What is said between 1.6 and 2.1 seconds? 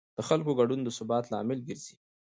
ګرځي